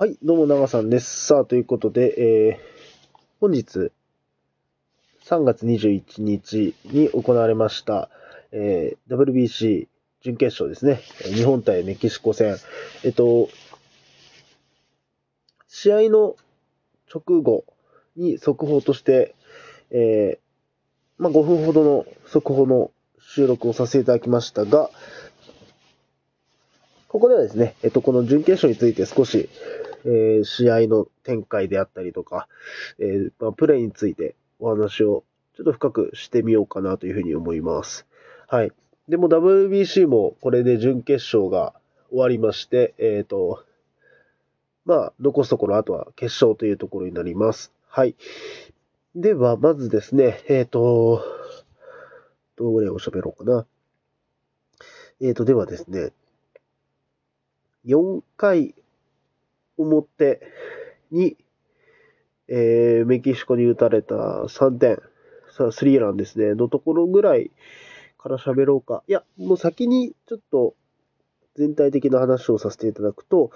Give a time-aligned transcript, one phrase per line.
[0.00, 1.26] はい、どうも、長さんです。
[1.26, 3.90] さあ、ということで、えー、本日、
[5.24, 8.08] 3月21日に行われました、
[8.52, 9.88] えー、WBC
[10.20, 11.00] 準決勝ですね。
[11.34, 12.58] 日本対メキシコ戦。
[13.02, 13.48] えっと、
[15.66, 16.36] 試合の
[17.12, 17.64] 直後
[18.14, 19.34] に速報として、
[19.90, 24.90] えー、まあ、5分ほどの速報の収録をさせていただきましたが、
[27.08, 29.48] ここではですね、えっと、この準決勝について少し、
[30.08, 32.48] えー試合の展開であったりとか、
[32.98, 35.24] えーまあ、プレイについてお話を
[35.56, 38.06] ちょっと深くしてみようかなというふうに思います。
[38.46, 38.72] はい。
[39.08, 41.74] でも WBC もこれで準決勝が
[42.10, 43.64] 終わりまして、えっ、と、
[44.84, 47.72] まあ、残すところあとは決勝というところになります。
[47.88, 48.14] はい。
[49.14, 51.22] では、まずですね、えっ、と、
[52.56, 53.66] どれを喋ろうかな。
[55.20, 56.12] えっ、と、ではですね、
[57.86, 58.74] 4回
[59.78, 60.40] 表
[61.10, 61.36] に、
[62.48, 65.02] えーメキシコに打たれた3点、
[65.50, 67.50] さあ、スリーランですね、のところぐらい
[68.18, 69.02] から喋ろうか。
[69.08, 70.74] いや、もう先にちょっと
[71.58, 73.50] 全体的な話をさせていただくと、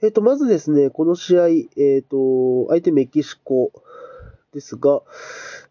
[0.00, 3.72] えっ、と、まずですね、この試合、えっ、と、相手メキシコ
[4.52, 5.02] ですが、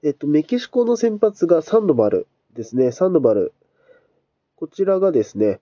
[0.03, 3.53] えっ、と、メキシコの先発がサンドバルですね、サンドバル。
[4.55, 5.61] こちらがですね、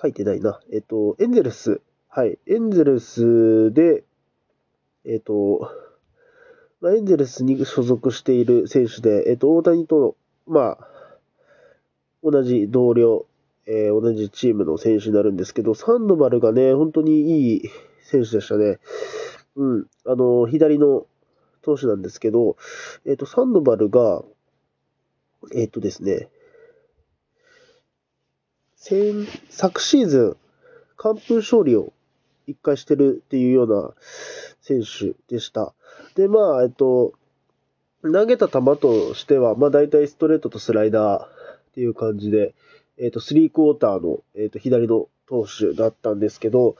[0.00, 0.60] 書いてないな。
[0.70, 1.80] えっ、と、エンゼルス。
[2.16, 2.38] はい。
[2.46, 4.04] エンゼルスで、
[5.04, 5.68] えっ、と、
[6.80, 10.88] ま、エンゼルスに所属している選手で、えっ、と、大谷と、まあ、
[12.22, 13.26] 同じ同僚、
[13.66, 17.62] えー同じチームの選手になるんですけど、サンドバルがね、本当にいい
[18.04, 18.78] 選手でしたね。
[19.56, 19.86] うん。
[20.06, 21.08] あの、左の
[21.62, 22.56] 投手なんですけど、
[23.06, 24.22] えっ、と、サンドバルが、
[25.52, 26.28] えっ、とですね、
[28.76, 30.36] 先、昨シーズン、
[30.96, 31.92] 完封勝利を
[32.46, 33.92] 一回してるっていうような
[34.60, 35.74] 選手でした。
[36.14, 37.12] で、まあ、えっと、
[38.02, 41.28] 投げた球としては、まあ大体ストレートとスライダーっ
[41.74, 42.54] ていう感じで、
[42.98, 46.76] えっと、スリークォーターの、えっと、左の投手だったんですけど、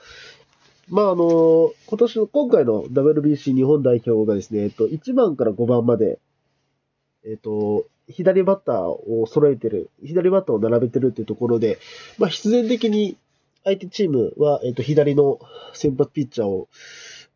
[0.87, 6.19] まああの、今年の、今回の WBC 日本代表がですね、えっと、1番から5番まで、
[7.25, 11.79] えっと、左バッターを揃えてる、左バッターを並べてるっていうところで、
[12.19, 13.17] まあ必然的に
[13.65, 15.39] 相手チームは、えっと、左の
[15.73, 16.69] 先発ピッチャーを、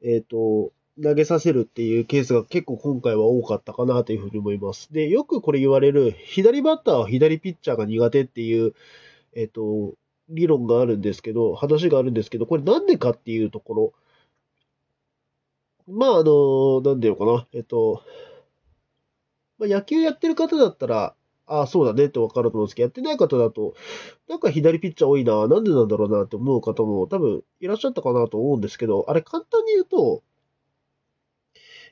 [0.02, 4.94] えっと、投げさせるっていうケースが結構今回は多かったかなというふうに思います。
[4.94, 8.74] で、よくこれ言われる、左バッターは左ピッチャーが苦手っていう、
[9.34, 9.96] えっと、
[10.30, 13.94] 理論があるんですけど、話があるんですけど、これなんでかっていうところ、
[15.88, 18.04] まあ、あの、なんでようかな、えっと、
[19.58, 21.16] まあ、野球やってる方だったら、
[21.50, 23.74] ああ、そうだねってわかると思うんですけど、やってない方だと、
[24.30, 30.24] なんか左ピッチャー多いな、なんでなんだろうなって思う方も多分いらっしゃったかなと思うんですけど、あれ簡単に言うと、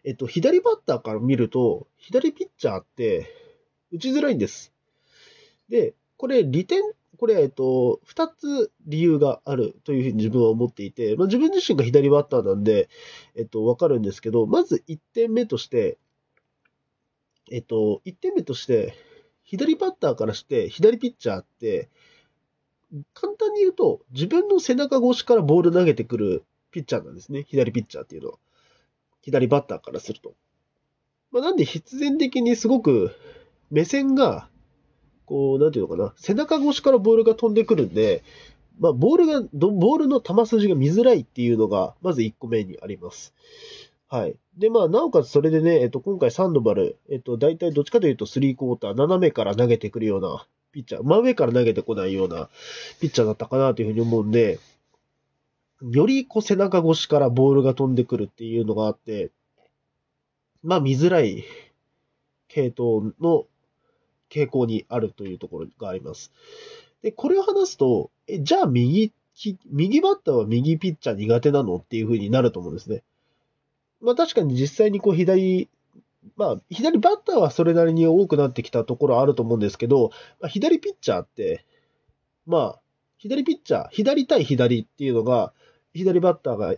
[0.04, 3.28] えっと、左バッターから見ると、左ピッチャーって
[3.92, 4.74] 打ちづらいんです。
[5.70, 6.82] で、これ利点、
[7.18, 12.90] これ、えっと、二つ理由があるというふうに自分は思っていて、まあ、自分自身が左バッターなんで、
[13.36, 15.98] えっと、わかるんですけど、まず一点目として、
[17.52, 18.94] えっと、一点目として、
[19.48, 21.90] 左バッターからして、左ピッチャーって、
[23.14, 27.46] 簡単に言うと、自分の背中越しからボール投げてくるピッチャーなんですね。
[27.48, 28.38] 左ピッチャーっていうのは。
[29.22, 30.34] 左バッターからすると。
[31.32, 33.16] まあ、なんで必然的にすごく
[33.72, 34.50] 目線が、
[35.26, 38.24] こう、なんていうのかな、背中越しからボールが飛んでくるんで、
[38.80, 43.34] まあ、ボールが、ボールの球筋が見づらいっていうのが、まず1個目にあります。
[44.10, 44.36] はい。
[44.58, 52.50] で、まあ、なおかつそれでね、えっと、今回サンドバル、えっと、大体どっちかというとスリークォーター、斜めから投げてくるようなピッチャー、真上から投げてこないような
[53.02, 54.60] ピッチャーだったかなというふうに思うんで、
[55.82, 59.32] よりこう背中越しからボールが飛んでくるっていうのがあって、
[60.64, 61.44] まあ見づらい
[62.48, 63.46] 系統の
[64.30, 66.32] 傾向にあるというところがあります。
[67.02, 69.12] で、これを話すと、えじゃあ右、
[69.70, 73.04] 右バッターは右ピッチャー苦手なのっていうふうになると思うんですね。
[74.02, 75.70] まあ確かに実際にこう左、
[76.36, 81.66] まあ左バッターはそれなりに多くなってきたところあると思うんですけど、まあ、左ピッチャーって、
[82.46, 82.80] まあ
[83.18, 85.54] 左ピッチャー、左対左っていうのが、
[85.94, 86.76] 左バッターが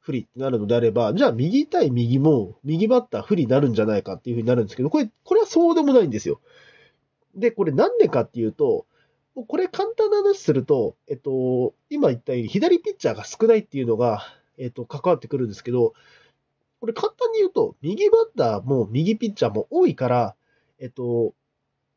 [0.00, 6.40] 不利ってなるのであれば、じゃあ右対右も右バッター不利になるんじゃないかっていうふうになるんですけど、これ、これはそうでもないんですよ。
[7.34, 8.86] で、これなんでかっていうと、
[9.34, 14.22] これ簡単な話すると、えっと、今言ったように左ピッチャーが少ないっていうのが、
[14.56, 15.92] えっと、関わってくるんですけど、
[16.80, 20.34] これ簡単に言うと、右バッターも右ピッチャーも多いから、
[20.78, 21.34] えっと、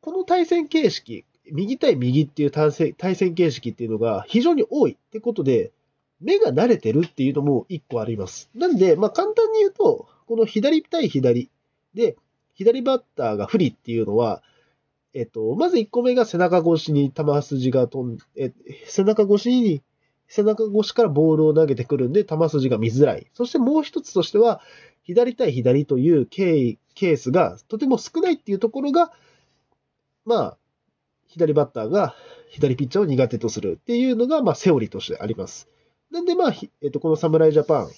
[0.00, 5.72] この対戦形式、右対右っていう対戦対戦形式っていうのが非常に多いってことで、
[6.20, 8.50] 目が慣れてるっていうのも一個あります。
[8.54, 11.50] なんで、まあ簡単に言うと、この左対左
[11.94, 12.16] で、
[12.54, 14.42] 左バッターが不利っていうのは、
[15.14, 18.52] えっと、まず1個目が背中越しに球筋が飛んえ、
[18.86, 19.82] 背中越しに、
[20.34, 23.26] 背中越しからボールを投げてくるんで、球筋が見づらい。
[23.34, 24.62] そしてもう一つとしては、
[25.02, 29.12] 左対左というケースがとても少ないっていうところが、
[30.24, 30.58] まあ、
[31.26, 32.14] 左バッターが
[32.48, 35.68] 左ピッチャーを苦手とするっていうのが、まあ、セオリーとしてあります。
[36.10, 37.90] なんで、まあ、えっと、この侍ジャパン、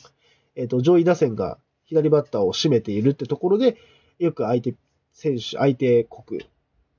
[0.56, 3.76] えっと、上位打線が左バッターを占めているってところで、
[4.18, 4.74] よく相手
[5.12, 6.44] 選手、相手国、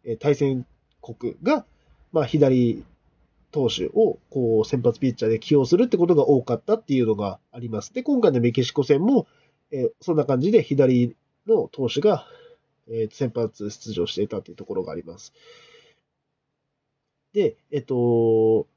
[0.05, 0.65] え対戦
[1.01, 1.65] 国が、
[2.13, 2.85] まあ、左
[3.55, 7.93] 投手をこう先発ピッチャーで起用するってことが多かったっていうのがあります。
[7.93, 9.27] で、今回のメキシコ戦も、
[9.71, 11.15] えそんな感じで左
[11.47, 12.27] の投手が、
[12.89, 15.31] え先発出場していたっていうところがあります。
[17.31, 18.67] で、えっと、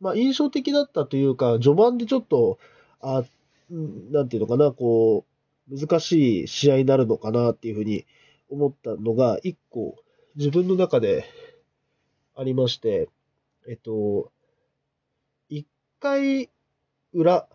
[0.00, 2.58] まあ、印象的だったというか、序盤でちょっと、
[3.02, 3.22] あ、
[3.68, 5.26] なんていうのかな、こ
[5.70, 8.06] う、難しい試合になるのかなっていうふうに
[8.48, 9.96] 思ったのが、一個、
[10.36, 11.26] 自分の中で
[12.34, 13.10] ありまして、
[13.68, 14.30] えっと、
[15.48, 15.66] 一
[16.00, 16.50] 回
[17.12, 17.48] 裏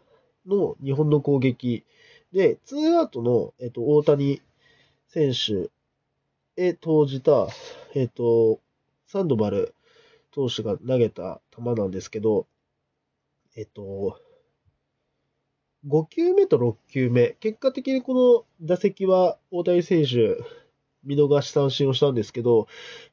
[0.46, 1.86] の日本の攻撃
[2.34, 4.42] で、ツーアウトの、えっと、大谷
[5.08, 5.70] 選手
[6.62, 7.48] へ投じた、
[7.96, 8.60] えっと、
[9.08, 9.76] サンドバル
[10.32, 12.48] 投手が投げた球なんですけど、
[13.56, 14.20] えっと、
[15.88, 20.38] 5球目と6球目、結果的にこの打席は大谷選手、
[21.04, 22.68] 見逃し三振をしたんですけど、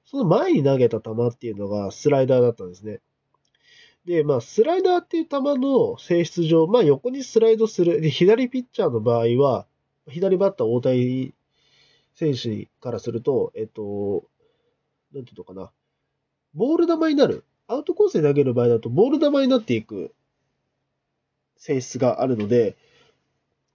[0.04, 3.00] その前に投げた球っていうのがスライダーだったんですね。
[4.04, 8.00] で、まあ、スライダーっていう球の性質上、まあ、横にスライドする。
[8.00, 9.66] で、左ピッチャーの場合は、
[10.08, 11.34] 左バッター大谷
[12.14, 14.24] 選手からすると、えっと、
[15.12, 15.70] なんていうのかな。
[16.54, 17.44] ボール球になる。
[17.66, 20.14] アウトコースで投げる場合だと、ボール球になっていく
[21.58, 22.76] 性質があるので、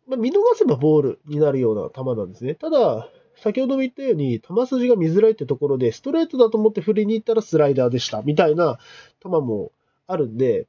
[0.08, 2.56] まあ、見逃せばボールになるような球なんですね。
[2.56, 3.08] ただ、
[3.44, 8.80] 先ほども言ったように、球筋が見づらいってところで、ストレートだと思って振りに行ったらスライダーでした、みたいな
[9.22, 9.74] 球も
[10.08, 10.66] あるんで、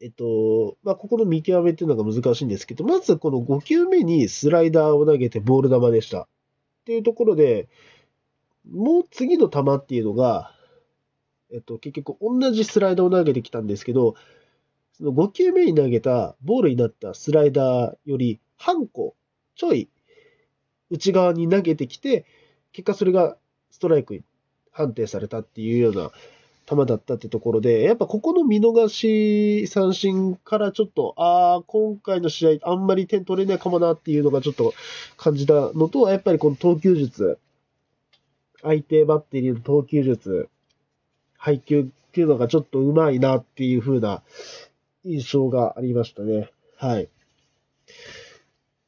[0.00, 6.22] えっと、まあ、ここの見極めっていうのが難しいんですけど、まずこの5球目にスライダーを投げてボール球でした。
[6.22, 6.26] っ
[6.84, 7.68] ていうところで、
[8.68, 10.52] もう次の球っていうのが、
[11.52, 14.16] えっと、結局同じスライダーを投げてきたんですけど、
[14.94, 19.14] その5球目に投げたボールになったスライダーより半個
[19.54, 19.88] ちょい
[20.90, 22.24] 内側に投げてきて、
[22.72, 23.36] 結果それが
[23.70, 24.22] ストライク
[24.70, 26.10] 判定されたっていうような
[26.66, 34.74] 球だったってところで、やっぱここの見逃し三振からちょっと、ああ、今回の試合あんまり点取れないかもなっていうのがちょっと
[35.16, 37.38] 感じたのと、やっぱりこの投球術、
[38.62, 40.48] 相手バッテリーの投球術、
[41.36, 44.22] 配球っていうのがちょっと上手いなっていう風な
[45.04, 46.50] 印象がありましたね。
[46.76, 47.08] はい。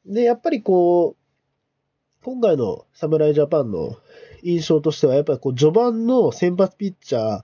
[0.05, 1.18] で、やっぱりこう、
[2.21, 3.95] 今回の侍ジャパンの
[4.43, 7.43] 印象としては、やっぱりこう序盤の先発ピッチャー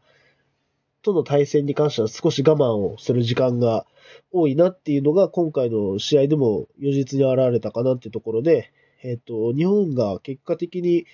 [1.01, 3.85] との対戦に関しては少し我慢をする時間が
[4.33, 11.05] 多いなっていうのが今回の試合でも如実に現れたかなっていうところで、えっ、と、日本が結果的に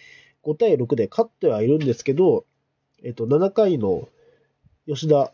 [0.44, 2.46] 5対6で勝ってはいるんですけど、
[3.04, 4.10] えっ、と、7回の
[4.88, 5.32] 吉田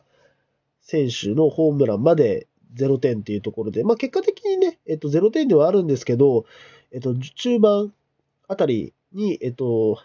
[0.82, 6.46] 選手のホームランまで0点っていうところで、まあ結果的にね、えっ、と、0点ではあるんですけど、
[6.92, 7.94] えっ、と、中盤
[8.48, 10.00] あたりに、えっ、と、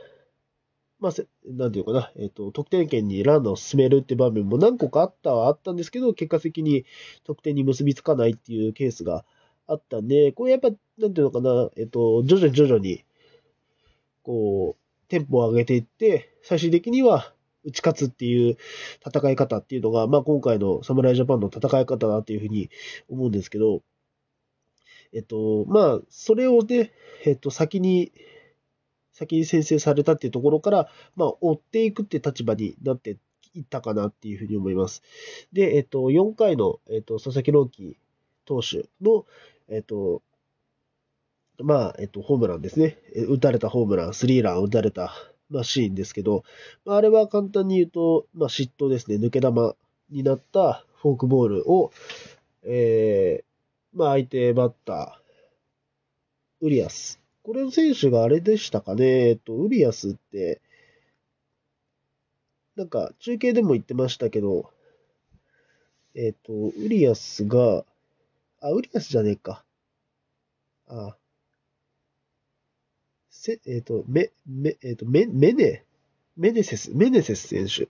[0.99, 1.13] まあ、
[1.47, 6.85] なんていうかな、えっ、と、得点圏にランナーを進めるって場面も何個かあったはあったんですけど、結果的に
[7.25, 9.25] 得点に結びつかないっていうケースが
[9.67, 10.69] あったんで、これやっぱ、
[10.99, 13.05] なんていうのかな、えっ、と、徐々に徐々に、
[14.23, 17.35] こう、テンポを上げていって、最終的には
[17.65, 18.57] 打ち勝つっていう
[19.07, 22.71] 戦い方っていうのが、まあ今回の侍ジャパンの戦い方だっていうふうに
[23.09, 23.83] 思うんですけど、
[25.13, 26.93] えっと、まあ、それをね、
[27.25, 28.13] えっと、先に、
[29.13, 33.19] 先に先制されたっていうところから、まあ、追っていくって立場になって
[33.55, 35.03] いったかなっていうふうに思います。
[35.53, 37.99] で、えっと、4回の、えっと、佐々木朗希
[38.47, 39.27] 投手の、
[39.69, 40.23] えっと、
[41.59, 42.99] まあ、えっと、ホームランですね。
[43.29, 45.13] 打たれたホームラン、スリーラン打たれた
[45.53, 46.45] まあ、シーンですけど、
[46.85, 49.51] まあ、あれは簡単に言うと、まあ、嫉妬ですね、抜け球
[50.11, 51.93] になったフォークボールを、
[52.65, 53.45] えー、
[53.93, 57.21] まあ、相手バッター、ウリアス。
[57.43, 60.63] これの選手があれでしたかね、えっと、ウリアスって、
[62.77, 64.71] なんか、中継でも言ってましたけど、
[66.15, 67.85] えっと、ウリアスが、
[68.61, 69.65] あ、ウリアスじゃねえか。
[70.87, 71.17] あ、
[73.29, 75.85] せ、えっ、ー、と、メ、メ、えっ、ー、と、メ、メネ、
[76.37, 77.89] メネセス、メネセス選手。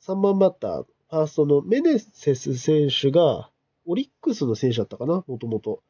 [0.00, 3.50] 3番バッター、ファーストのメネセス選手が、
[3.86, 5.82] オリックスの選手だったかな、もともと。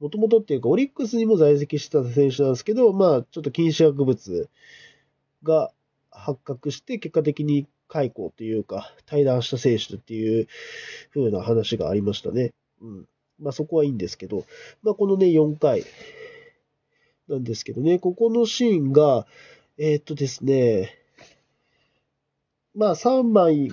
[0.00, 4.50] もともとっていうか、オリックスにも在籍してた選手なんですけど、まあ、ちょっと禁止薬物
[5.42, 5.72] が
[6.10, 10.48] 発覚して、結果的に解雇というか、対談した選手っていう
[11.12, 12.52] 風な話がありましたね。
[12.80, 13.08] うん。
[13.38, 14.44] まあそこはいいんですけど、
[14.82, 15.84] まあこのね、4回
[17.28, 19.26] なんですけどね、ここのシーンが、
[19.78, 20.96] えー、っとですね、
[22.74, 23.70] まあ3枚、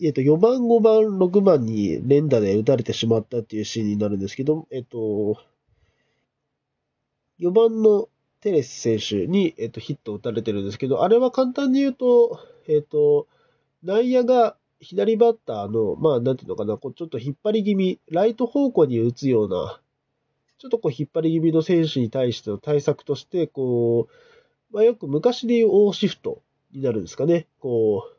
[0.00, 5.36] えっと、4番、5番、6番に連打で打たれてしまったっていうシーンになるんですけど、えっと、
[7.38, 8.08] 4番の
[8.40, 13.28] テレス選手に、えっと、ヒットを打たれてるんですけど、あれは簡単に言うと、えっと、
[13.84, 19.80] 内野が左バッターの、まあ、なんていうのかな、こうちょっと引っ張り気味、ライト方向に打つような、
[20.58, 26.42] ちょっとこう引っ張り気味の選手に対しての対策として、こう、まあ、よく昔で言うオーシフト
[26.72, 27.46] になるんですかね。
[27.60, 28.16] こう、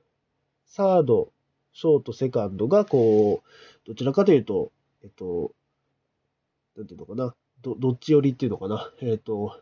[0.66, 1.32] サード、
[1.74, 4.72] ショート、セカンドが、こう、どちらかというと、
[5.04, 5.54] えっと、
[6.76, 9.60] なんていうのかな、ど、どっち寄りっていうのかな、えっと、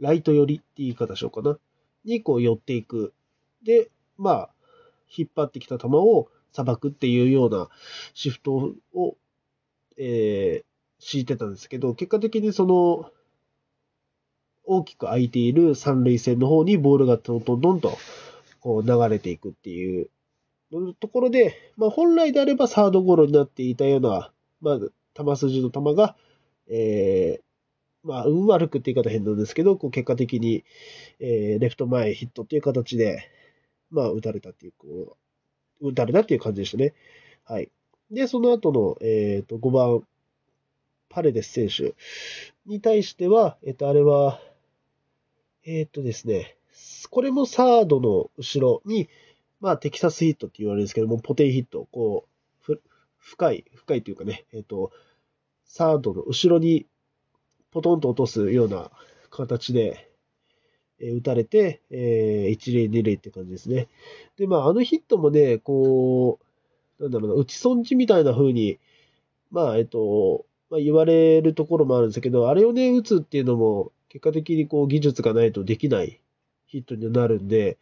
[0.00, 1.58] ライト寄りって言い方しようかな、
[2.04, 3.12] にこう寄っていく。
[3.62, 4.50] で、まあ、
[5.16, 7.68] 引っ張ってきた球をさばくっていうような
[8.14, 9.16] シフトを、
[9.96, 10.64] えー、
[10.98, 13.10] 敷いてたんですけど、結果的にその、
[14.64, 17.98] 大きく空いている三塁線の方にボールがどんどんどんと
[18.60, 20.08] こう流れていくっていう
[21.00, 24.78] ところで、まあ本来であればサードゴロになっていたような、まあ、
[25.14, 26.16] 球筋の球が、
[26.68, 27.44] えー、
[28.04, 30.64] まあ、運悪くって言い方変なんですけど、こう結果的に、
[31.20, 33.30] えー、レフト前ヒットっていう形で、
[33.90, 35.16] まあ、打たれたっていう、こ
[35.80, 36.92] う、打たれたっていう感じでしたね。
[37.44, 37.70] はい。
[38.10, 40.06] で、その後の、えっ、ー、と、5番、
[41.08, 41.94] パレデス選手
[42.66, 44.40] に対しては、えっ、ー、と、あれは、
[45.64, 46.56] えっ、ー、とですね、
[47.10, 49.08] これもサードの後ろに、
[49.64, 52.26] まあ、テキサスヒットって言われるんですけども、ポテイヒット、こ
[52.68, 52.78] う、
[53.16, 54.92] 深い、深いというかね、えっ、と、
[55.64, 56.84] サードの後ろに
[57.70, 58.90] ポトンと落とすような
[59.30, 60.10] 形で、
[61.00, 63.88] え打たれて、えー、一塁二塁って感じですね。
[64.36, 66.38] で、まあ、あのヒットもね、こ
[67.00, 68.78] う、なんだろうな、打ち損じみたいな風に、
[69.50, 76.20] まあ、えっと、まあ、言われるところもあるんですけど、あれをね、打つっていうのも、結果的にこう、技術がないとできない
[76.66, 77.78] ヒットになるんで、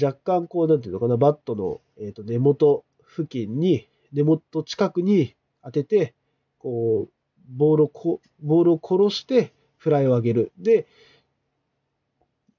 [0.00, 6.14] 若干こう、なんていうのかな、バットの、えっと、根元付近に、根元近くに当てて、
[6.58, 7.12] こう、
[7.48, 10.52] ボールをこ、ボールを殺して、フライを上げる。
[10.58, 10.86] で、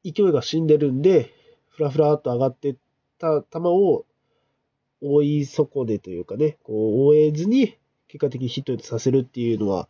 [0.04, 1.32] 勢いが死んでるんで、
[1.70, 2.76] ふらふらっと上がって
[3.18, 4.06] た球を
[5.02, 9.90] 追い損ねというかね、こう追えずに結果的にヒットにさせるっていうのは、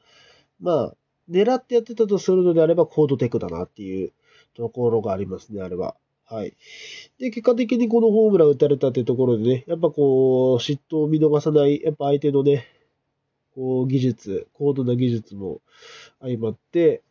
[0.59, 0.95] まあ、
[1.29, 4.13] 狙ってやってたとするのであればコードテクだなっていう
[4.55, 5.95] ところがありますね、あれは。
[6.34, 6.56] はい。
[7.20, 12.66] で、結果的にこのホームラン打たれたってところでね、やっぱこう、嫉妬を見逃さない、やっぱ相手のね、
[13.54, 15.62] こう、技術、高度な技術も
[16.20, 17.04] 相まって、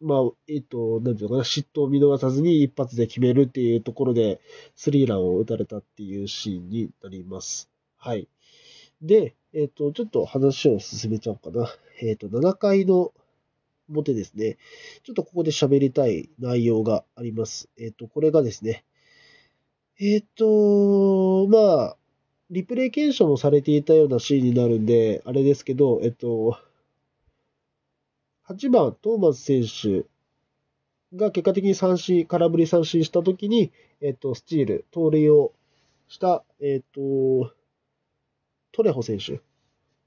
[0.00, 4.40] まあ、えっと、なんていうのかな、嫉妬を見逃さずに一発で決めるっていうところで、
[4.76, 7.68] スリーランを打たれたっていうシーンになります。
[7.98, 8.28] はい。
[9.02, 11.68] で、えっと、ちょっと話を進めちゃおうかな。
[12.00, 13.12] えっと、7回の
[13.88, 14.56] 表ですね。
[15.02, 17.68] ちょっとここで喋りたい内容があります。
[17.78, 18.84] えっと、これがですね、
[20.00, 21.58] えっと、ま
[21.92, 21.96] あ、
[22.50, 26.56] リプレイ検証もされていたようなシーンになるんで、あれですけど、えっと、
[28.48, 30.06] 8番、トーマス選手
[31.16, 35.52] が結果的に三振、空振り三振したときに、えっと、スチール、盗塁を
[36.08, 37.52] した、えっと、
[38.72, 39.40] トレホ選手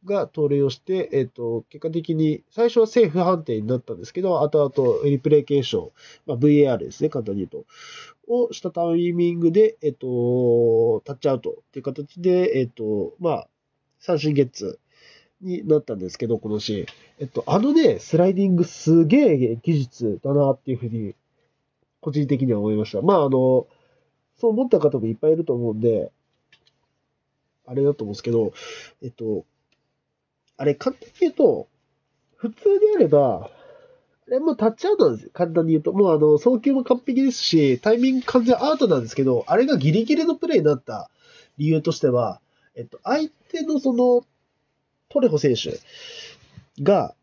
[0.05, 5.91] が盗塁をして、えっと、結果的に、最初はセーフ判定になったんですけど、後々リプレイ検証、
[6.25, 7.65] まあ、VAR ですね、簡単に言うと、
[8.27, 13.47] をしたタイミングで、えっと、タッチアウトっていう形で、えっと、まあ、
[13.99, 14.79] 三振ゲッツ
[15.41, 16.85] になったんですけど、このシーン。
[17.19, 21.13] えっと、あのね、スライディングすげえ技術だなっていうふうに、
[21.99, 23.01] 個人的には思いました。
[23.01, 23.67] まあ、あの、
[24.37, 26.11] そう思った方もいっぱいいると思うんで、
[27.67, 28.53] あれだと思うんですけど、
[29.03, 29.45] えっと、
[30.61, 31.67] あれ、簡単に言うと、
[32.35, 33.49] 普通であれば、
[34.27, 35.31] あれもうタッチアウトなんですよ。
[35.33, 35.91] 簡単に言うと。
[35.91, 41.09] もうあの、送球も完璧ですし、タイミング完全アウトなんですけど、あれがギリギリのプレイになった
[41.57, 42.41] 理由としては、
[42.75, 44.23] えっと、相手のその、
[45.09, 45.79] トレホ選手
[46.83, 47.15] が、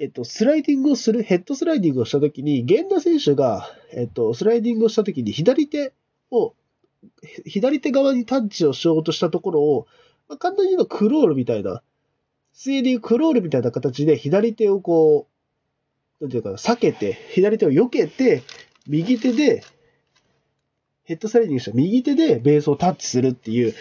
[0.00, 5.92] えっと、スライディングをする、ヘッドスライディングをしたときに、源田選手が、えっと、スライディングをしたときに、左手
[6.32, 6.54] を、
[7.46, 9.86] 左手側にタッチをしようとしたところを、
[10.28, 11.80] まあ、簡単に言うとクロールみたいな、
[12.54, 15.26] 水流クロールみたいな形で左手をこ
[16.20, 18.42] う、なんていうかな、避けて、左手を避けて、
[18.86, 19.62] 右手で、
[21.02, 23.74] ヘッドスライディングした右手でベースをタッチするっていう、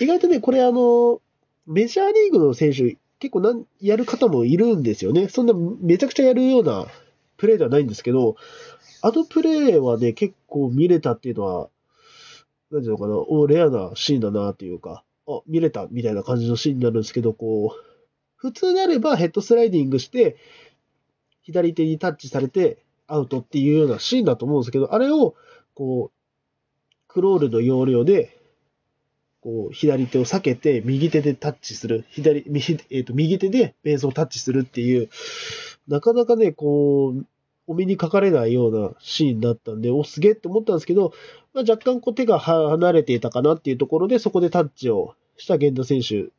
[0.00, 1.20] 意外とね、これあの、
[1.66, 5.28] メジャーリーグの選手結構なんやる方もいるんですよね。
[5.28, 6.86] そんなめちゃくちゃやるような
[7.36, 8.36] プレーではないんですけど、
[9.02, 11.68] あのプレーはね、結構見れたっていうのは、
[12.70, 17.93] なんていうのかな、おレアなシーンだなっていうか、あ、見れたみたいな感じのシーンになるんですけど、こう、
[18.44, 20.36] 普通であればヘッドスライディングして、
[21.40, 25.34] 左手にタッチされてアウトっていうようなシーンだと思うんですけど、あれを、
[25.72, 28.38] こう、クロールの要領で、
[29.40, 32.04] こう、左手を避けて、右手でタッチする。
[32.10, 35.08] 左、右,、えーと、右手でベースをタッチするっていう、
[35.88, 37.24] なかなかね、こう、
[37.66, 41.14] お目にかかれないようなシーンだったんで、お、すげえって思ったんですけど、
[41.54, 46.30] まあ、若干こう手が離れていたかなっていうところで、そこでタッチをした源田選手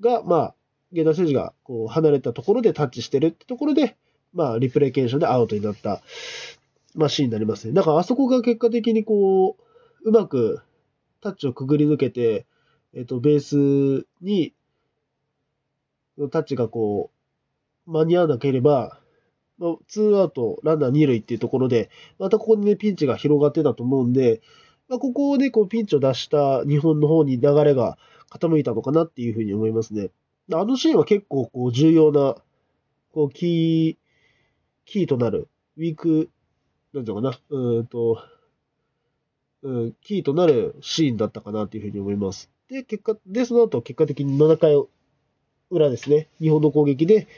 [0.00, 0.54] が、まあ、
[0.92, 3.96] 源田選手がこう離れたところでタッチしてるってところで、
[4.32, 6.02] まあ、リプレイ検証でアウトになった、
[6.94, 7.74] まあ、シーンになりますね。
[7.74, 10.60] だから、あそこが結果的にこう、うまく
[11.20, 12.46] タッチをくぐり抜けて、
[12.94, 14.54] えっ、と、ベースに、
[16.30, 17.10] タッチがこ
[17.86, 19.00] う、間に合わなければ、
[19.58, 24.40] まあ、ツーアウト、ランナー二塁っていうところで、またここにね、ピンチが広がってたと思うんで、
[24.88, 27.98] まあ、ここをね、こう、ピンチを出した日本の方に流れが
[28.30, 30.10] 傾いたのかなっていうふうに思いますね。
[30.52, 32.36] あのシーンは結構、こう、重要な、
[33.12, 36.30] こう、キー、キーとなる、ウィーク、
[36.94, 38.22] なんていうのかな、うんと、
[39.62, 42.50] うん、キーとなるシーンだったかなというふうに思います。
[42.68, 44.82] で、結果、で、その後、結果的に7回
[45.70, 47.28] 裏ですね、日本の攻撃で、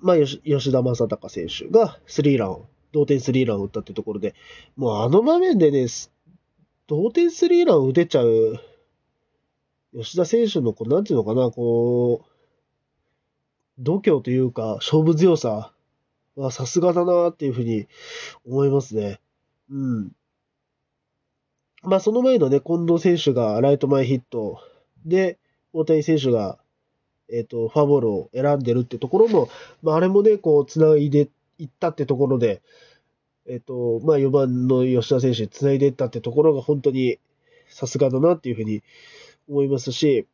[0.00, 4.34] まあ、吉田正尚選手がスリーランを、同点スリーランを打ったってところで、
[4.76, 5.86] もうあの場面でね、
[6.86, 8.60] 同点スリーランを打てちゃう、
[9.94, 12.36] 吉田選手の、こう、なんていうのかな、こう、
[13.78, 15.72] 度胸というか、勝負強さ
[16.34, 17.86] はさすがだなっていうふうに
[18.46, 19.20] 思いますね。
[19.70, 20.12] うん。
[21.82, 24.60] まあ、その前のね、近藤選手がライト前ヒット
[25.04, 25.38] で、
[25.72, 26.58] 大谷選手が、
[27.30, 29.48] えっ、ー、と、フォアボールを選んでるってところも、
[29.82, 32.62] まあ、あれもね、こう、繋いでいったってところで、
[33.48, 37.18] えっ、ー、と、まあ、4番の吉田選手に繋いでいったってところが本当に
[37.68, 38.82] さすがだなっていうふうに
[39.48, 40.26] 思いますし、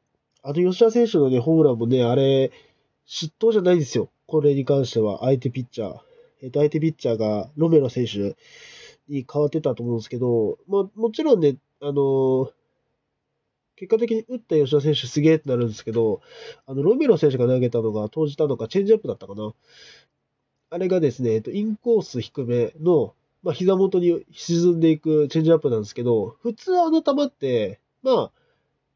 [0.42, 2.50] あの吉田選手のね、ホームランもね、あれ、
[3.06, 4.10] 嫉妬じゃないんですよ。
[4.26, 5.98] これに関しては、相手ピッチャー。
[6.42, 8.36] えっ、と、相手ピッチャーがロメロ選手
[9.08, 12.52] に変わってたと思うんですけど、まあ、もちろんね、あのー、
[13.76, 16.20] 結果的に打った吉田選手すげえってなるんですけど、
[16.66, 19.52] あの、ロメロ選手が投げたのが、投じたのがチェンジアップだったかな。
[20.70, 28.32] あれがですね、えっと、インコース低めの、まあ、膝元に沈んでいくチェンジアップなんですけど、普通あの球って、まあ、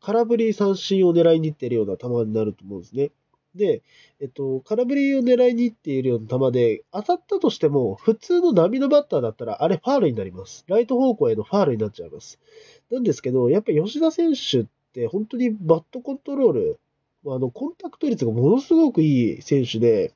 [0.00, 3.10] 空振り三振を狙いに行っているような球になると思うんですね。
[3.56, 3.82] で、
[4.20, 10.64] えっと、空振りを狙いに行っているような球で、当たったとしても、普通の波のバッターだったら、あれファールになります。
[10.68, 12.38] ライト方向へのファールになっちゃいます。
[12.90, 16.80] なんですけど、やっぱ吉田選手って本当にバットコントロール、
[17.26, 20.14] あの、コンタクト率がものすごくいい選手で、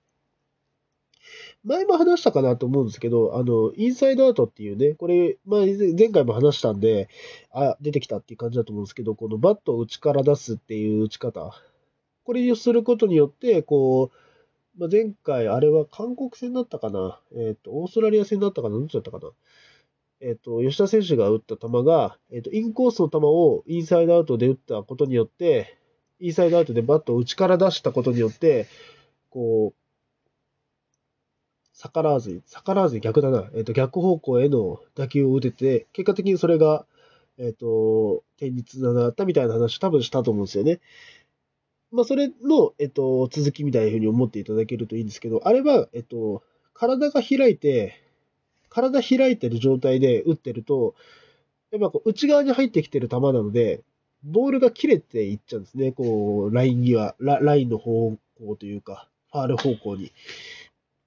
[1.64, 7.08] 前も話したかなと思うんですけど、あの、インサイドアウトっていうね、これ、まあ、前回も話したんで、
[7.52, 11.52] あ、出てきたっていう感じだと思うんですけど、このバットを内から出すっていう打ち方。
[12.24, 19.30] これをすることによって、こう、まあ、前回、あれは韓国戦だったかな、えっ、ー、と、オーストラリア戦だったかな、どっちだったかな？
[20.22, 25.76] えっ、ー、と、吉田選手が打った球が、えっ、ー、と、インコースの球をインサイドアウトで打ったことによって、
[26.20, 28.66] インサイドアウトでバットを内から出したことによって、
[29.30, 29.79] こう、
[31.82, 36.84] 逆らわずに、逆らわずに逆だな、えっ、と、逆方向への打球を打てて、結果的にそれが、
[37.38, 40.80] えっ、と、点につながったみたいな話を多分したと思うんですよね。
[41.90, 46.42] まあ、それの、えっと、続きみたいなふうに思っていただけるといいんですけど、あれは、えっと、
[46.74, 47.94] 体が開いて、
[48.68, 50.94] 体開いてる状態で打ってると、
[51.70, 53.80] やっぱこう内側に入ってきてる球なので、
[54.22, 55.92] ボールが切れていっちゃうんですね。
[55.92, 60.12] こう、ライン際、ララインの方向というか、ファール方向に。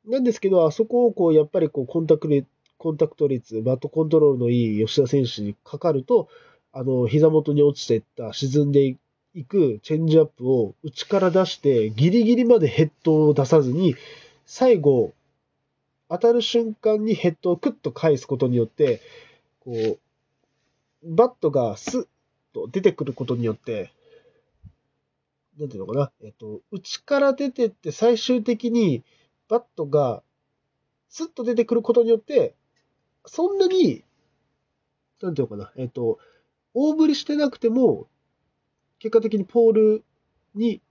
[0.05, 6.27] なんですけど、あそこをこう、やっぱりこう、コンタクトコンタクト率、バットコントロールのいい吉田選手にかかると、
[6.73, 8.97] あの、膝元に落ちていった、沈んで
[9.33, 13.95] いくチェンジアップを内から出して、ギリギリまでヘッドを出さずに、
[14.45, 15.13] 最後、
[16.09, 18.99] 当たる瞬間にヘッドをクッと返すことによって、
[19.61, 19.99] こう、
[21.03, 22.07] バットがスッ
[22.53, 23.91] と出てくることによって、
[25.57, 29.03] なんていうのかな、えっと、内から出てって最終的に
[29.53, 30.23] バットが
[31.09, 32.55] スッと出てくることによって、
[33.27, 34.03] そんなに、
[35.21, 36.17] なんていうのかな、えっと、
[36.73, 38.07] 大振りしてなくても、
[38.97, 40.03] 結果的にポール
[40.55, 40.81] に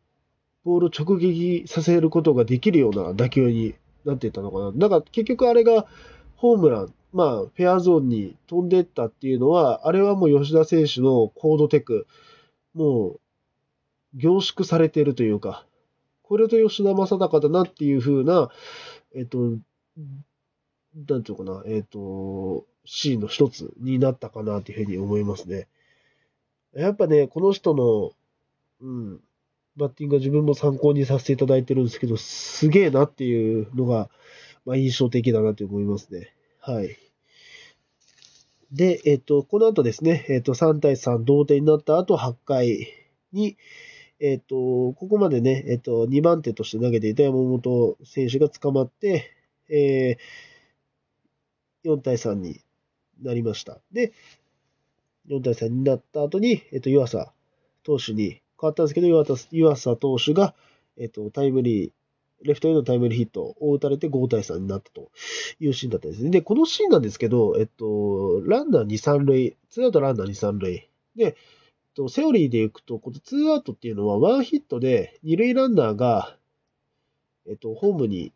[0.65, 4.73] ボールを直撃させることができるような打球になっていたのかな。
[4.73, 5.89] だから結局あれが
[6.37, 12.07] ホームラン、まあ、フェアゾーンに飛んでったっていうのは、あれはもう吉田選手のコードテク、
[12.75, 13.21] もう、
[14.15, 15.67] 凝縮されているというか、
[16.33, 18.49] これと吉田正尚だなっていう風な、
[19.15, 19.37] えっと、
[21.07, 25.69] なんていうかな、えっと、シーンの一つになったかなというふうに思いますね。
[26.75, 28.13] やっぱね、この人の、
[28.81, 29.21] うん、
[29.77, 34.09] バッティングは自分も参考にさせていただいてるんですけど、すげえなっていうのが、
[34.65, 36.33] まあ、印象的だなと思いますね。
[36.61, 36.97] はい。
[38.73, 42.89] で、えっ、と、この後ですね、えっ、と、3対3同点になった後、8回
[43.35, 43.59] に、
[44.25, 49.33] えっ、と、ここまでね、えっ、と、2番手として投げていた山本選手が捕まって、
[49.69, 52.61] えー、4対3に
[53.21, 53.81] なりました。
[53.91, 54.13] で、
[55.29, 57.33] 4対3になった後に、えっ、と、湯浅
[57.83, 59.33] 投手に変わったんですけど、湯浅
[59.73, 60.55] 浅投手が、
[60.97, 61.93] えっ、と、タイムリー、
[62.45, 65.11] レフトへのタイムリーヒットを打たれて5対3になったと
[65.59, 66.31] いうシーンだったんですね。
[66.31, 70.89] で、このシーンなんですけど、えっと、ランナー2、3塁、ツーアウトランナー2、3塁。
[71.17, 71.37] で、
[71.95, 76.37] と、セオリーでいくと、このツーアウトっていうのはワンヒットで二塁ランナーが、
[77.47, 78.33] えっと、ホームに、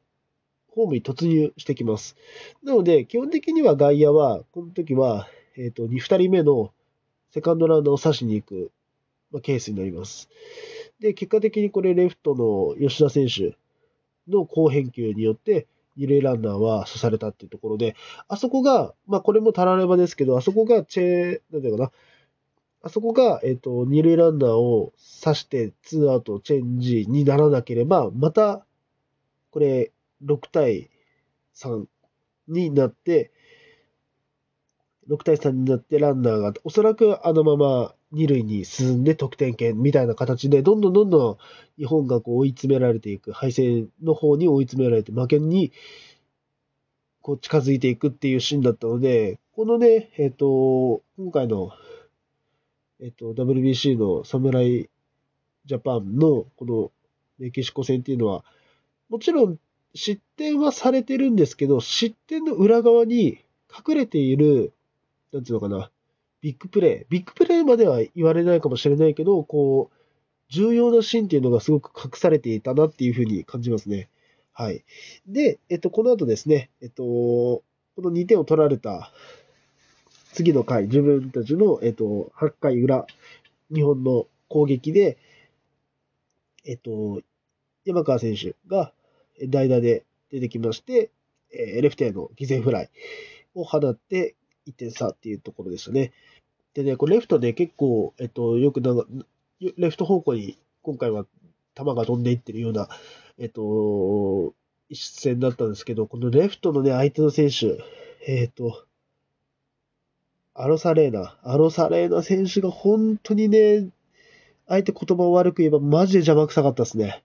[0.69, 2.17] ホームに突入してきます。
[2.63, 6.73] なので、基本的には外野は、この時は、えっと、2人目の
[7.31, 8.73] セカンドランナーを刺しに行く、
[9.31, 10.29] まあ、ケースになります。
[11.01, 13.57] で、結果的にこれレフトの吉田選手
[14.29, 15.67] の好返球によって、
[15.97, 17.97] 二塁ランナーは刺されたっていうところで、
[18.29, 21.93] あそこが、まあこれもたらればですけど、あそこがチェー、なんていうかな、
[22.87, 28.65] あそこが、えっ、ー、と、二塁ランナーを刺して、ツーアウトチェンジにならなければ、また、
[29.51, 29.91] これ、
[30.25, 30.89] 6対
[31.57, 31.87] 3
[32.47, 33.33] になって、
[35.09, 41.37] 6対3になってランナーが、おそらくあのまま二塁に進んで得点圏みたいな形で、どんどんどんどん
[41.79, 45.73] 日本がこう追い詰められていく、敗戦の方に追い詰められて、負けに
[47.21, 51.73] こう近づいていくっていうシーンだったので、このね、えっ、ー、と、今回の、
[53.01, 54.89] えっ、と、WBC の侍
[55.67, 56.93] ジャパンのこの
[57.39, 58.45] メキシコ戦っていうのは、
[59.09, 59.59] もちろん
[59.95, 63.45] 失点はされてるんですけど、失点の裏側に
[63.87, 64.73] 隠れている、
[65.33, 65.91] なんていうのかな、
[66.41, 67.07] ビッグプレイ。
[67.11, 69.97] ビッグプレイまでは言われないかもしれないけど、こう、
[70.49, 74.09] 重要なシーンっていうのがすごく隠されていたなっていうふうに感じますね。
[74.53, 74.85] はい。
[75.27, 77.63] で、えっと、この後ですね、えっと、こ
[77.99, 79.13] の2点を取られた
[80.37, 83.07] 次の回、自分たちの、えっと、8回裏、
[83.75, 85.17] 日本の攻撃で、
[86.67, 87.23] えっと、
[87.87, 88.93] 山川選手が
[89.49, 91.11] 代打で出てきまして、
[91.51, 92.91] えレフトへの犠牲フライ
[93.55, 94.35] を放って
[94.69, 96.13] 1点差っていうところでしたね。
[96.75, 98.95] でね、これレフトで結構、えっと、よくな、
[99.79, 101.25] レフト方向に今回は
[101.75, 102.91] 球が飛んでいってるような、
[103.39, 104.53] えっと、
[104.91, 107.83] 一戦だったんですけど、このレフトのね、相手の選手、
[108.27, 108.86] えっと、
[110.59, 113.89] アロサレーナ、アロサレーナ選手が本当にね、
[114.67, 117.23] 相手言葉を悪く言えばマジで邪魔くさかったですね。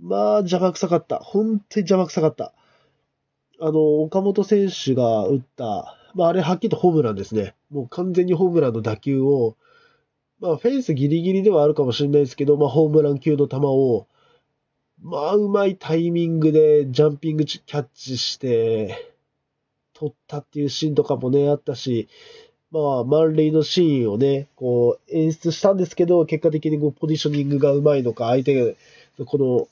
[0.00, 1.18] まあ邪魔くさかった。
[1.18, 2.52] 本当に邪魔くさかった。
[3.60, 7.54] あの、岡本選手が打った、まあ、あれはっきりとホームランですね。
[7.70, 9.56] もう完全にホームランの打球を、
[10.40, 14.06] まあ、フェンスギリギリではあるかもしれないですけど、まあ、ホームラン級の球を、
[15.02, 19.14] まあ、うまいタイミングでジャンピングキャッチして、
[19.94, 22.08] 取ったっていうシーンとかもね、あったし、
[22.76, 28.74] まあ、満塁のシーンをね、こう、演出したんですけど、結果的にこう、ポジショニングがうまいのか、相手が、
[29.24, 29.68] この、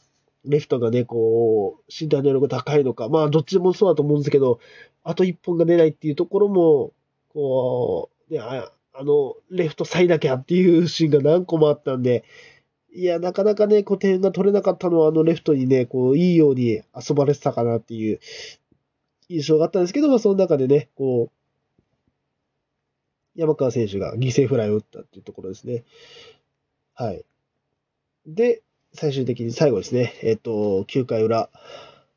[0.46, 4.58] レフトがね、こう、身体能力が高いのか、まあ、どっちもそうだと思うんですけど、
[5.02, 6.92] あと一本が出ないっていうところも、
[7.34, 12.24] こう、ね、あの、レフトサイだけゃっていうシーンが何個もあったんで、
[12.94, 18.20] いや、なかなかね、こう点が取れなかったのは、あのレフトにね、こう、いいように遊ばれてたかなっていう
[19.28, 21.33] 印象があったんですけど、まあ、その中でね、こう、
[23.36, 25.84] 山川選手が犠牲フライを打ったっていうところですね。
[26.94, 27.24] はい。
[28.26, 31.50] で、最終的に最後ですね、えっ、と、9回裏、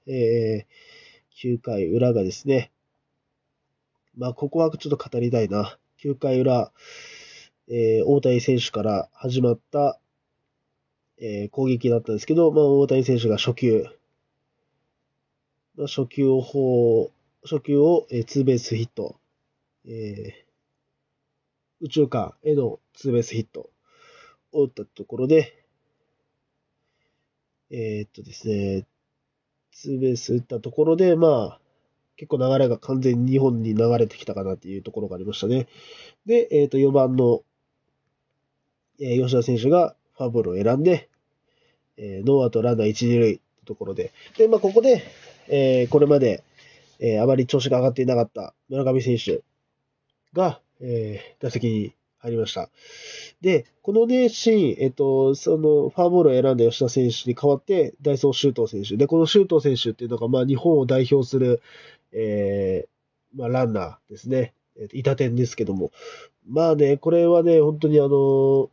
[0.06, 2.72] えー、9回裏がですね、
[4.16, 5.78] まあ、ここはちょっと語りたいな。
[6.04, 6.72] 9回裏、
[7.68, 10.00] えー、大谷選手から始まった、
[11.20, 13.86] えー、攻撃だったんですけど、まあ、大谷選手が初球、
[15.76, 17.12] まあ、初球を、
[17.44, 19.20] 初球を、えー、ツーベースヒット、
[19.86, 20.47] えー、
[21.82, 23.70] 宇宙間へのツーベースヒット
[24.52, 25.54] を打ったところで、
[27.70, 28.86] えー、っとですね、
[29.72, 31.60] ツーベース打ったところで、まあ、
[32.16, 35.68] 結構流れが完全に日本に流れてきたかなっていうところがありましたね。
[36.26, 37.44] で、えっ、と、4番の、
[39.00, 41.10] えー、吉田選手がファーボールを選んで、
[41.98, 45.04] えー、ノーアウトランナー1、2塁ってところで、で、まあ、ここで、
[45.48, 46.44] えー、これまで、
[47.00, 49.44] えー、あまり調子が上がっていなかった村上選手
[50.34, 52.70] が、えー、打席に入りました。
[53.42, 58.98] で、このね、シーン、えっと、その、ファーボールを選んだ吉田選手に代わって、ダイソー周東選手。
[58.98, 61.62] で、この周東選手っていうのが、まあ、日本を代表する、
[62.12, 64.54] えー、まあ、ランナーですね。
[64.80, 65.92] えっと、板点ですけども。
[66.48, 68.70] まあね、これはね、本当にあの、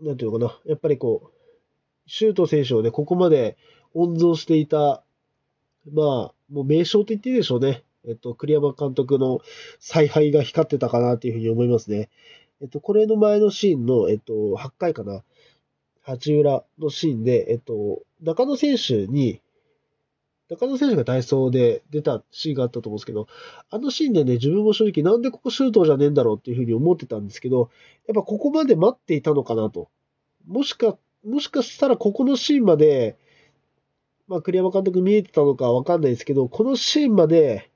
[0.00, 0.58] なんていうのかな。
[0.66, 1.30] やっぱりこう、
[2.06, 3.56] 周東選手をね、ここまで
[3.94, 5.02] 温存していた、
[5.92, 7.82] まあ、もう名称と言っていいでしょうね。
[8.06, 9.40] えっと、栗山監督の
[9.78, 12.08] 采配が光ってたかなというふうに思いますね。
[12.60, 15.22] えっと、これの前のシーンの、えっと、8回かな。
[16.02, 19.40] 八浦のシーンで、えっと、中野選手に、
[20.48, 23.28] 中野選手がダイソーで出たシーンがあったと思うんですけど、
[23.70, 27.70] あのシーンでね、自分も正直なんでここシュートじゃねえんだろうっていうふうに思ってたんですけど、
[28.08, 29.88] やっぱここまで待っていたのかなと。
[30.48, 33.16] もしか、もしかしたらここのシーンまで、
[34.26, 37.69] まあ栗山監督見えてたのかわかんないですけど、このシーンまで、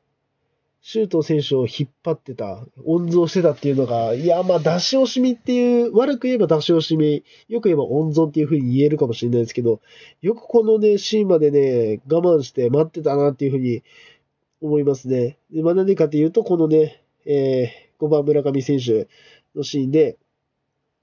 [0.86, 9.80] 周東選手を引っ張ってた、温存してたっていうのが、いや、まあ、出し惜しみっていう、悪く言えば出し惜しみ、よく言えば温存っていうふうに言えるかもしれないですけど、
[10.20, 13.82] よくこのね、シーンまでね、我慢して待ってたなっていうふうに
[14.60, 15.38] 思いますね。
[15.50, 19.08] で、まあ、何かっていうと、このね、えー、5番村上選手
[19.56, 20.18] のシーンで、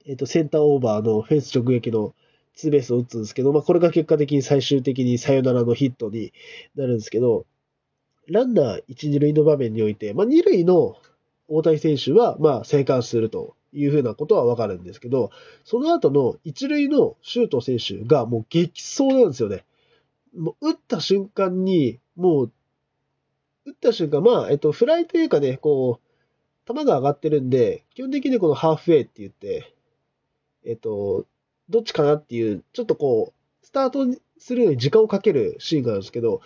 [0.05, 2.13] えっ、ー、と、センターオーバーのフェンス直撃の
[2.53, 6.33] ツーベースを打つんですけど、まあ、これが結果的に最終的にサヨナラのヒットに
[6.75, 7.47] なるんですけど、
[8.31, 10.97] ランナー1、2塁の場面において、まあ、2塁の
[11.47, 15.31] 大谷選手は、まあ、生還するというふうなことはわかるんですけど、
[15.63, 19.65] その後の1塁のシュート選手がもう激走なんですよね。
[20.37, 22.51] もう打った瞬間に、もう、
[23.65, 29.73] 打った瞬間、まあ、えっと、フライというかね、こう、球が上がってるんで、基本的にこのハーフウェイって言って、
[30.65, 31.25] えっと、
[31.69, 34.05] どっちかなっていう、ちょっとこう、スタート
[34.37, 36.41] するのに時間をかけるシーンがあるんですけど、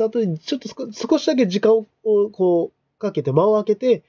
[0.00, 1.84] スタートにちょっと少しだけ時間を
[2.30, 4.02] こうかけて、間を空けて、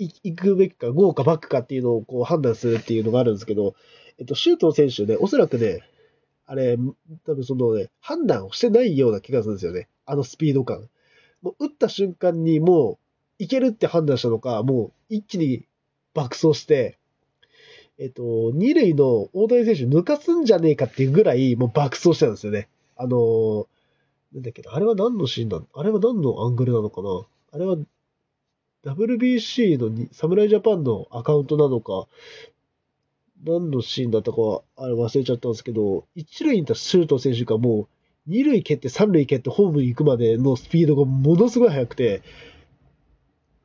[0.00, 3.76] 行くべきか、ゴーかバックかっていうのをこう判断するっていうのがあるんですけど、
[4.18, 5.84] えっと、シュート選手ね、おそらくね、
[6.44, 6.76] あれ、
[7.24, 9.86] 多分そのね、判断をしてないような気がするんですよね。
[10.06, 10.88] あのスピード感。
[11.40, 12.98] もう打った瞬間にも
[13.38, 15.66] う、いけるって判断したのか、もう一気に
[16.14, 16.98] 爆走して、
[17.96, 22.66] えっと、二塁の大谷選手抜かすんじゃねえかっていうぐらい、もう爆走したんですよね。
[22.96, 23.66] あのー、
[24.32, 27.08] なんだっけあれは何のシーンなのあれは何のアングルなのかな
[27.52, 27.76] あれは
[28.84, 32.06] WBC のに侍ジャパンのアカウントなのか、
[33.44, 37.88] 何のシーンだったかはあれ忘れちゃったんですけど、一塁にいたシュート選手がもう、
[38.26, 42.22] 二塁蹴って三塁蹴ってホームに行くまでのスピードがものすごい速くて、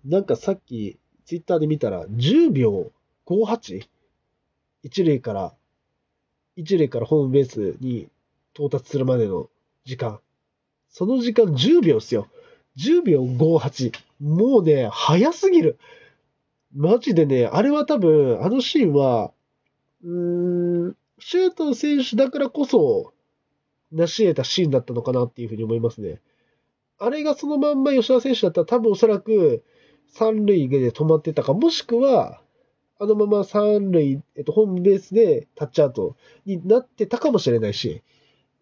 [0.04, 2.92] なんかさっきツイッターで見たら10秒
[3.26, 3.88] 58?
[4.84, 5.54] 一塁から、
[6.58, 8.10] 一塁からホームベースに
[8.54, 9.50] 到達するまでの
[9.86, 10.20] 時間。
[10.98, 12.30] その時間10秒っすよ。
[12.78, 13.92] 10秒58。
[14.22, 15.78] もうね、早すぎる。
[16.74, 19.34] マジでね、あれは多分、あのシーンは、
[20.06, 23.12] うーん、シュート選手だからこそ、
[23.92, 26.22] 成し得たシーンだったのかなっていうふうに思いますね。
[26.98, 29.66] あれがそのまんま吉田選手だったら多分おそらく
[30.08, 32.40] 三塁で止まってたか、もしくは、
[33.00, 38.02] あのまま三塁、えっと、ホームベースでタッチアウトになってたかもしれないし、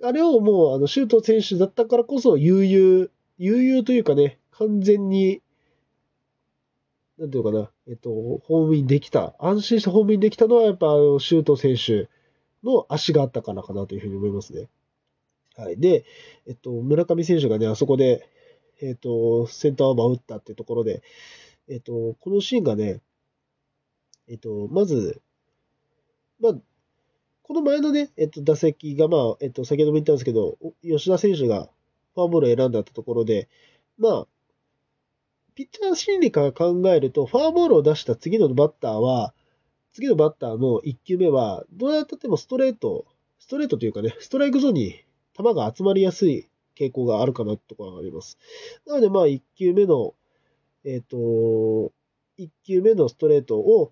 [0.04, 5.42] あれをもう、あの、シュート選手だったからこそ、悠々、悠々というかね、完全に、
[7.18, 12.10] なんていうかな、えっと、ホームインできた、安心してホームインできたのは、やっぱ、あの、シュート選手
[12.64, 14.68] の足があったからかなというふうに思いますね。
[15.56, 15.78] はい。
[15.78, 16.04] で、
[16.48, 18.28] えっと、村上選手がね、あそこで、
[18.82, 21.02] えっと、センターオーバー打ったっていうところで、
[21.70, 23.00] えっと、このシーンがね、
[24.28, 25.22] えっと、まず、
[26.40, 26.56] まあ、
[27.44, 31.70] この前のね、えっと、打席が、まあ、えっと、先ほども言ったんですけど、吉田選手が
[32.16, 33.50] フォアボールを選んだところで、
[33.98, 34.28] まあ、
[35.54, 39.34] ピッチャー心理から考えると、フォアボールを出した次のバッターは、
[39.92, 43.06] 次のバッターの1球目は、どうやってもストレート、
[43.40, 45.04] ストレートというかね、ストライクゾーンに
[45.38, 48.38] 球が集まりやすい傾向があるかなところがあります。
[48.88, 50.16] なので、まあ、1球目の、
[50.86, 51.92] えっ、と、
[52.40, 53.92] 1球目のストレートを、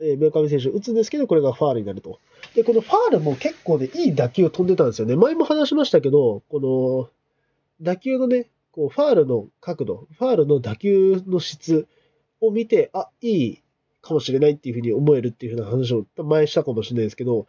[0.00, 2.18] えー、村上選手打つんですけど、これがファールになると。
[2.54, 5.16] で、このファールも結構ね、いい打球を飛んでたんですよね。
[5.16, 7.10] 前も話しましたけど、この、
[7.84, 11.88] 打球のね、こう、ファールの角度、ファールの打球の質
[12.40, 13.62] を見て、あ、いい
[14.02, 17.46] かもしれないっていうふうに思えるっていうふうな話を前したかもしれないですけど、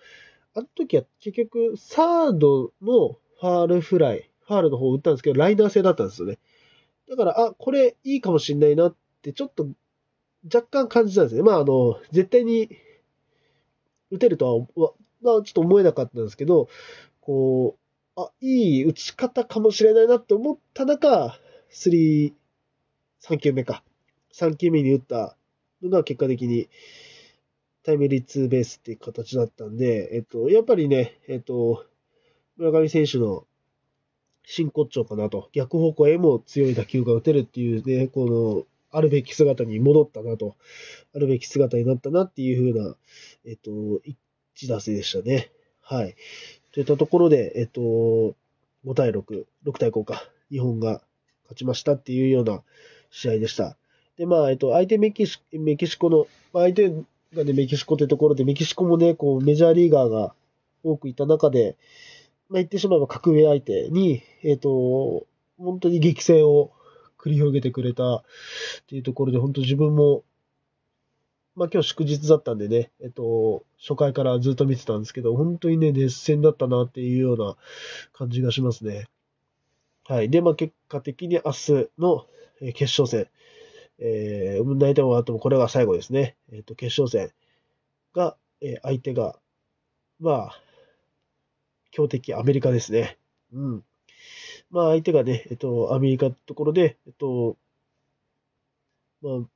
[0.53, 6.39] あの時は結局、サードのファールフライ、ファールの方を打ったんですけど、ライナー性だったんですよね。
[7.09, 9.67] だから、あ、これいいかもしれないなって、ちょっと
[10.45, 11.43] 若干感じたんですね。
[11.43, 12.69] まあ、あの、絶対に
[14.11, 14.93] 打てるとは、
[15.23, 16.67] ちょっと思えなかったんですけど、
[17.21, 17.77] こ
[18.15, 21.39] う、あ、いい打ち方かもしれないなって思った中、
[21.71, 22.33] 3、
[23.21, 23.83] 3球目か。
[24.33, 25.37] 3球目に打った
[25.81, 26.69] のが結果的に、
[27.83, 31.85] タイムリーツーベースっていう形だったんで、えっと、やっぱりね、えっと、
[32.57, 33.47] 村上選手の
[34.45, 40.55] 真骨頂かなと、逆方向へも強い打球が打てるっていうね、この、あるべき姿に戻ったなと、
[41.15, 42.95] あるべき姿になったなっていうふうな、
[43.45, 43.71] えっと、
[44.55, 45.51] 一打席でしたね。
[45.81, 46.15] はい。
[46.71, 47.81] といったところで、えっと、
[48.85, 51.01] 5対6、6対5か、日本が
[51.43, 52.61] 勝ちましたっていうような
[53.09, 53.77] 試合でした。
[54.17, 56.89] で、まあ、えっと、相手メキシメキシコの、まあ、相手
[57.33, 60.33] がね、メキシコというところで、メキシコもね、こう、メジャーリーガーが
[60.83, 61.77] 多くいた中で、
[62.49, 65.25] まあ、言ってしまえば格上相手に、えっ、と、
[65.57, 66.71] 本当に激戦を
[67.21, 68.23] 繰り広げてくれたっ
[68.87, 70.23] ていうところで、本当自分も、
[71.55, 77.55] まあ今日祝日だったんでね、えっと、初回からずっと見てたんですけど、本当にね、熱戦だったなっていうような
[78.13, 79.07] 感じがしますね。
[80.05, 80.29] はい。
[80.29, 82.25] で、まあ結果的に明日の
[82.73, 83.27] 決勝戦、
[83.99, 86.35] えー、大体終わってもこれが最後ですね。
[86.51, 87.33] えっと、決勝戦
[88.13, 89.37] が、えー、相手が、
[90.19, 90.61] まあ、
[91.91, 93.17] 強敵アメリカですね。
[93.53, 93.83] うん。
[94.71, 97.57] まあ相手がね、えっと、アメリカのところで、えっと、
[99.21, 99.49] まあ、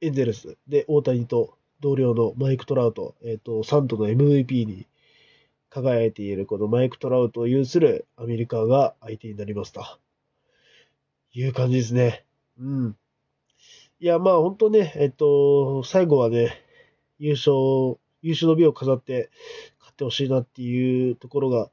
[0.00, 4.86] エンゼルスで大谷と同僚のマイク・トラウト、えっと、サントの MVP に
[5.68, 9.84] 輝いているこのマイク・トラウトを有するアメリカが相手になりますと。
[11.34, 12.24] いう感じですね。
[12.58, 12.96] うん。
[14.00, 16.62] いや、まあ本当ね、えっと、最後はね、
[17.18, 19.30] 優勝、優秀の美を飾って
[19.78, 21.70] 勝ってほしいなっていうところが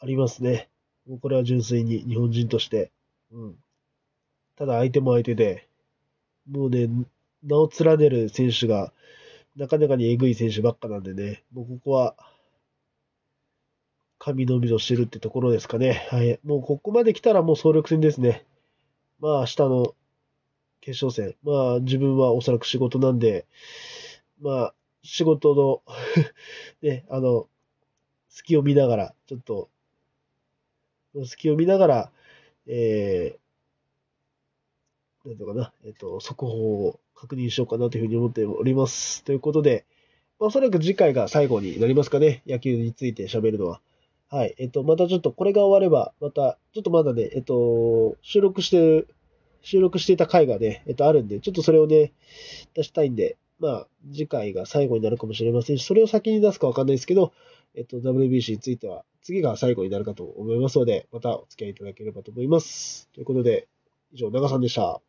[0.00, 0.70] ありますね。
[1.06, 2.90] もうこれは純粋に日本人として。
[3.32, 3.56] うん。
[4.56, 5.68] ただ相手も相手で、
[6.50, 6.88] もうね、
[7.42, 8.92] 名を連ねる選手が、
[9.56, 12.16] なかなかにえぐい選手ばっかなんでね、もうここは、
[14.18, 16.06] 神のみとしてるってところですかね。
[16.10, 16.40] はい。
[16.44, 18.46] もうここまで来たらもう総力戦ですね。
[19.20, 19.94] まあ明日の
[20.80, 21.36] 決勝戦。
[21.42, 23.46] まあ自分はおそらく仕事なんで、
[24.40, 25.82] まあ仕事の
[26.80, 27.48] ね、あの、
[28.30, 29.68] 隙を見ながら、ちょっと
[31.24, 32.10] 隙を見ながら、
[32.66, 39.24] えー、なんとかな、えっ、ー、と、速報を確認しようかなというふうに思っております。
[39.24, 39.86] ということで、
[40.38, 42.42] まあ、おそらく次回が最後になりますかね。
[42.46, 43.80] 野球について喋るのは。
[44.28, 44.54] はい。
[44.58, 49.08] えっ、ー、と、またちょっとこれが終われば、また、ちょっとまだね、えっ、と、収録してる、
[49.62, 52.12] 収録していた回がね、えっ、と、あるんで、ちょっとそれをね、
[52.74, 57.32] 出したいんで、まあ、次回が最後になるかもしれませんし、それを先に出すかわかんないですけど、
[57.76, 63.08] えっと、WBC については、次が最後になるかと思いますので、またお付き合いいただければと思います。
[63.12, 63.68] ということで、
[64.12, 65.00] 以上、長さんでした。